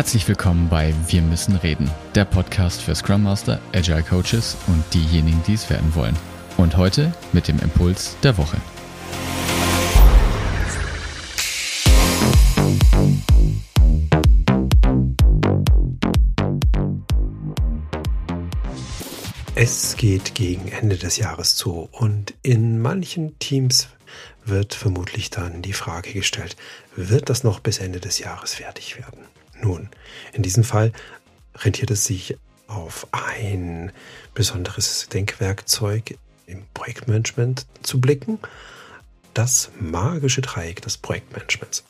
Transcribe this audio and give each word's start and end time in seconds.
Herzlich 0.00 0.26
willkommen 0.28 0.70
bei 0.70 0.94
Wir 1.08 1.20
müssen 1.20 1.56
reden, 1.56 1.90
der 2.14 2.24
Podcast 2.24 2.80
für 2.80 2.94
Scrum 2.94 3.22
Master, 3.22 3.60
Agile 3.74 4.02
Coaches 4.02 4.56
und 4.66 4.82
diejenigen, 4.94 5.42
die 5.46 5.52
es 5.52 5.68
werden 5.68 5.94
wollen. 5.94 6.16
Und 6.56 6.78
heute 6.78 7.12
mit 7.34 7.48
dem 7.48 7.58
Impuls 7.58 8.16
der 8.22 8.38
Woche. 8.38 8.56
Es 19.54 19.98
geht 19.98 20.34
gegen 20.34 20.68
Ende 20.68 20.96
des 20.96 21.18
Jahres 21.18 21.56
zu 21.56 21.90
und 21.92 22.32
in 22.42 22.80
manchen 22.80 23.38
Teams 23.38 23.88
wird 24.46 24.72
vermutlich 24.72 25.28
dann 25.28 25.60
die 25.60 25.74
Frage 25.74 26.14
gestellt, 26.14 26.56
wird 26.96 27.28
das 27.28 27.44
noch 27.44 27.60
bis 27.60 27.76
Ende 27.76 28.00
des 28.00 28.18
Jahres 28.18 28.54
fertig 28.54 28.96
werden? 28.96 29.26
Nun, 29.62 29.88
in 30.32 30.42
diesem 30.42 30.64
Fall 30.64 30.92
rentiert 31.54 31.90
es 31.90 32.04
sich 32.04 32.36
auf 32.66 33.08
ein 33.12 33.92
besonderes 34.34 35.08
Denkwerkzeug 35.08 36.16
im 36.46 36.64
Projektmanagement 36.72 37.66
zu 37.82 38.00
blicken, 38.00 38.38
das 39.34 39.70
magische 39.78 40.40
Dreieck 40.40 40.82
des 40.82 40.96
Projektmanagements. 40.96 41.84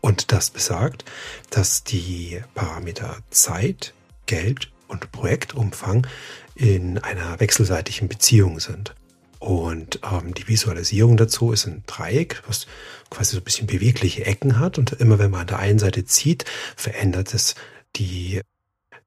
Und 0.00 0.32
das 0.32 0.50
besagt, 0.50 1.04
dass 1.50 1.84
die 1.84 2.42
Parameter 2.54 3.18
Zeit, 3.30 3.92
Geld 4.26 4.70
und 4.88 5.12
Projektumfang 5.12 6.06
in 6.54 6.98
einer 6.98 7.38
wechselseitigen 7.40 8.08
Beziehung 8.08 8.60
sind. 8.60 8.94
Und 9.40 10.00
ähm, 10.04 10.34
die 10.34 10.46
Visualisierung 10.46 11.16
dazu 11.16 11.50
ist 11.50 11.66
ein 11.66 11.82
Dreieck, 11.86 12.42
was 12.46 12.66
quasi 13.08 13.32
so 13.32 13.40
ein 13.40 13.44
bisschen 13.44 13.66
bewegliche 13.66 14.26
Ecken 14.26 14.60
hat. 14.60 14.76
Und 14.76 14.92
immer 14.92 15.18
wenn 15.18 15.30
man 15.30 15.40
an 15.40 15.46
der 15.46 15.58
einen 15.58 15.78
Seite 15.78 16.04
zieht, 16.04 16.44
verändert 16.76 17.32
es 17.32 17.54
die 17.96 18.42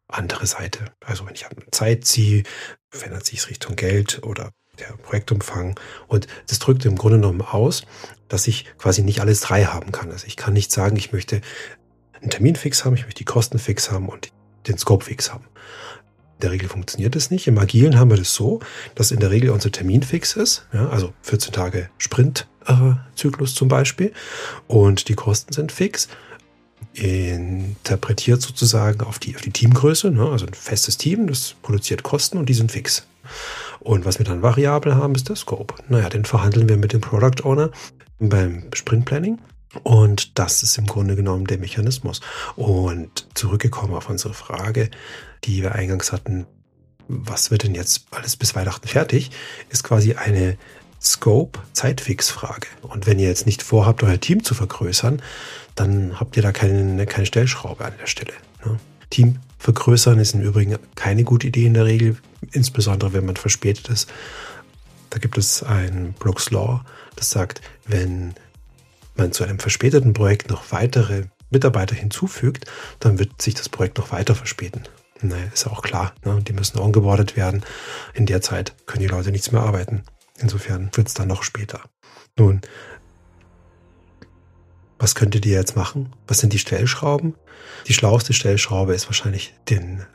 andere 0.08 0.48
Seite. 0.48 0.86
Also 1.06 1.28
wenn 1.28 1.36
ich 1.36 1.46
an 1.46 1.56
Zeit 1.72 2.06
ziehe, 2.06 2.44
verändert 2.90 3.28
sich 3.28 3.40
es 3.40 3.50
Richtung 3.50 3.76
Geld 3.76 4.24
oder 4.24 4.50
der 4.80 4.98
Projektumfang. 4.98 5.80
Und 6.08 6.26
das 6.48 6.58
drückt 6.58 6.84
im 6.86 6.98
Grunde 6.98 7.20
genommen 7.20 7.44
aus, 7.44 7.84
dass 8.28 8.48
ich 8.48 8.66
quasi 8.80 9.04
nicht 9.04 9.22
alles 9.22 9.42
drei 9.42 9.66
haben 9.66 9.92
kann. 9.92 10.12
Also 10.12 10.26
ich 10.26 10.36
kann 10.36 10.54
nicht 10.54 10.72
sagen, 10.72 10.96
ich 10.96 11.14
möchte 11.14 11.42
einen 12.20 12.32
Termin 12.32 12.56
fix 12.56 12.86
haben, 12.86 12.96
ich 12.96 13.04
möchte 13.04 13.20
die 13.20 13.26
Kosten 13.26 13.60
fix 13.60 13.92
haben 13.92 14.10
und 14.10 14.32
den 14.68 14.80
Scope 14.80 15.06
fix 15.06 15.32
haben 15.32 15.46
der 16.44 16.52
Regel 16.52 16.70
funktioniert 16.70 17.16
es 17.16 17.32
nicht. 17.32 17.48
Im 17.48 17.58
Agilen 17.58 17.98
haben 17.98 18.12
wir 18.12 18.18
das 18.18 18.34
so, 18.34 18.60
dass 18.96 19.12
in 19.12 19.20
der 19.20 19.32
Regel 19.32 19.50
unser 19.50 19.72
Termin 19.72 20.04
fix 20.04 20.36
ist, 20.36 20.68
ja, 20.74 20.90
also 20.90 21.14
14 21.24 21.54
Tage 21.54 21.90
Sprint-Zyklus 21.98 23.56
zum 23.56 23.68
Beispiel, 23.68 24.14
und 24.68 25.08
die 25.10 25.16
Kosten 25.16 25.54
sind 25.54 25.72
fix. 25.72 26.08
Interpretiert 26.94 28.42
sozusagen 28.42 29.02
auf 29.02 29.18
die, 29.18 29.36
auf 29.36 29.42
die 29.42 29.52
Teamgröße, 29.52 30.12
ne? 30.12 30.30
also 30.30 30.46
ein 30.46 30.54
festes 30.54 30.98
Team, 30.98 31.26
das 31.26 31.56
produziert 31.64 32.04
Kosten 32.04 32.38
und 32.38 32.48
die 32.48 32.54
sind 32.54 32.72
fix. 32.72 33.08
Und 33.80 34.06
was 34.06 34.20
wir 34.20 34.26
dann 34.26 34.44
variabel 34.44 34.96
haben, 34.96 35.16
ist 35.16 35.30
der 35.30 35.36
Scope. 35.36 35.74
Naja, 35.90 36.10
den 36.10 36.26
verhandeln 36.26 36.70
wir 36.70 36.78
mit 36.78 36.94
dem 36.94 37.02
Product 37.02 37.44
Owner 37.44 37.72
beim 38.20 38.66
Sprint 38.74 39.06
Planning. 39.06 39.40
Und 39.82 40.38
das 40.38 40.62
ist 40.62 40.78
im 40.78 40.86
Grunde 40.86 41.16
genommen 41.16 41.48
der 41.48 41.58
Mechanismus. 41.58 42.22
Und 42.56 43.28
zurückgekommen 43.34 43.96
auf 43.96 44.10
unsere 44.10 44.34
Frage, 44.34 44.92
die 45.44 45.64
wir 45.64 45.74
eingangs 45.74 46.12
hatten, 46.12 46.46
was 47.08 47.52
wird 47.52 47.64
denn 47.64 47.76
jetzt 47.76 48.06
alles 48.12 48.36
bis 48.36 48.56
Weihnachten 48.56 48.88
fertig, 48.88 49.32
ist 49.70 49.84
quasi 49.84 50.14
eine 50.14 50.58
Scope-Zeitfix-Frage. 51.02 52.68
Und 52.82 53.08
wenn 53.08 53.20
ihr 53.20 53.28
jetzt 53.28 53.46
nicht 53.46 53.62
vorhabt, 53.62 54.04
euer 54.04 54.20
Team 54.20 54.44
zu 54.44 54.54
vergrößern, 54.54 55.22
dann 55.76 56.20
habt 56.20 56.38
ihr 56.38 56.44
da 56.44 56.52
keine, 56.52 57.06
keine 57.06 57.26
Stellschraube 57.26 57.84
an 57.84 57.94
der 58.00 58.08
Stelle. 58.08 58.34
Ne? 58.66 58.80
Team 59.10 59.40
vergrößern 59.60 60.20
ist 60.20 60.34
im 60.34 60.42
Übrigen 60.42 60.78
keine 60.96 61.24
gute 61.24 61.48
Idee 61.48 61.66
in 61.66 61.74
der 61.74 61.86
Regel, 61.86 62.18
insbesondere 62.52 63.14
wenn 63.14 63.26
man 63.26 63.36
verspätet 63.36 63.90
ist. 63.90 64.10
Da 65.10 65.20
gibt 65.20 65.38
es 65.38 65.62
ein 65.62 66.16
Brooks 66.18 66.52
Law, 66.52 66.84
das 67.16 67.30
sagt, 67.30 67.62
wenn 67.86 68.34
man 69.16 69.32
zu 69.32 69.44
einem 69.44 69.60
verspäteten 69.60 70.14
Projekt 70.14 70.50
noch 70.50 70.72
weitere 70.72 71.26
Mitarbeiter 71.50 71.96
hinzufügt, 71.96 72.66
dann 73.00 73.20
wird 73.20 73.42
sich 73.42 73.54
das 73.54 73.70
Projekt 73.70 73.98
noch 73.98 74.12
weiter 74.12 74.36
verspäten. 74.36 74.84
Naja, 75.22 75.46
ist 75.54 75.68
auch 75.68 75.82
klar. 75.82 76.14
Ne? 76.26 76.42
Die 76.42 76.54
müssen 76.54 76.80
ongeboardet 76.80 77.38
werden. 77.38 77.64
In 78.14 78.26
der 78.26 78.42
Zeit 78.42 78.74
können 78.86 79.02
die 79.02 79.08
Leute 79.08 79.32
nichts 79.32 79.52
mehr 79.52 79.62
arbeiten. 79.62 80.04
Insofern 80.38 80.90
wird 80.94 81.08
es 81.08 81.14
dann 81.14 81.30
noch 81.30 81.44
später. 81.44 81.82
Nun, 82.38 82.62
was 85.00 85.16
könntet 85.16 85.46
ihr 85.46 85.54
jetzt 85.54 85.76
machen? 85.76 86.14
Was 86.28 86.40
sind 86.40 86.54
die 86.54 86.60
Stellschrauben? 86.60 87.36
Die 87.88 87.94
schlauste 87.94 88.34
Stellschraube 88.34 88.94
ist 88.94 89.08
wahrscheinlich 89.08 89.54
den 89.70 90.06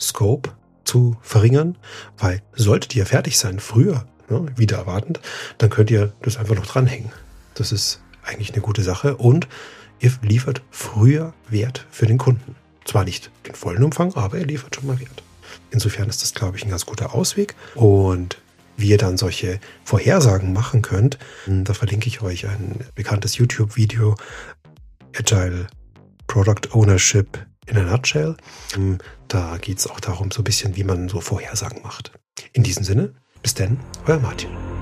Scope 0.00 0.52
zu 0.84 1.16
verringern, 1.20 1.78
weil 2.18 2.42
solltet 2.52 2.94
ihr 2.94 3.06
fertig 3.06 3.38
sein, 3.38 3.60
früher, 3.60 4.06
ne, 4.28 4.46
wieder 4.56 4.76
erwartend, 4.78 5.20
dann 5.58 5.70
könnt 5.70 5.90
ihr 5.90 6.12
das 6.22 6.36
einfach 6.36 6.54
noch 6.54 6.66
dranhängen. 6.66 7.10
Das 7.54 7.72
ist 7.72 8.00
eigentlich 8.24 8.52
eine 8.52 8.62
gute 8.62 8.82
Sache 8.82 9.16
und 9.16 9.48
ihr 10.00 10.12
liefert 10.22 10.62
früher 10.70 11.34
Wert 11.48 11.86
für 11.90 12.06
den 12.06 12.18
Kunden. 12.18 12.56
Zwar 12.84 13.04
nicht 13.04 13.30
den 13.46 13.54
vollen 13.54 13.82
Umfang, 13.82 14.14
aber 14.14 14.38
er 14.38 14.46
liefert 14.46 14.76
schon 14.76 14.86
mal 14.86 15.00
Wert. 15.00 15.22
Insofern 15.70 16.08
ist 16.08 16.22
das, 16.22 16.34
glaube 16.34 16.56
ich, 16.56 16.64
ein 16.64 16.70
ganz 16.70 16.86
guter 16.86 17.14
Ausweg. 17.14 17.54
Und 17.74 18.38
wie 18.76 18.88
ihr 18.88 18.98
dann 18.98 19.16
solche 19.16 19.60
Vorhersagen 19.84 20.52
machen 20.52 20.82
könnt, 20.82 21.18
da 21.46 21.74
verlinke 21.74 22.08
ich 22.08 22.22
euch 22.22 22.46
ein 22.46 22.84
bekanntes 22.94 23.36
YouTube-Video, 23.36 24.16
Agile 25.16 25.68
Product 26.26 26.72
Ownership 26.72 27.46
in 27.66 27.78
a 27.78 27.82
Nutshell. 27.82 28.36
Da 29.28 29.58
geht 29.58 29.78
es 29.78 29.86
auch 29.86 30.00
darum, 30.00 30.30
so 30.30 30.40
ein 30.40 30.44
bisschen, 30.44 30.76
wie 30.76 30.84
man 30.84 31.08
so 31.08 31.20
Vorhersagen 31.20 31.82
macht. 31.82 32.12
In 32.52 32.62
diesem 32.62 32.84
Sinne, 32.84 33.14
bis 33.42 33.54
denn, 33.54 33.78
euer 34.06 34.18
Martin. 34.18 34.73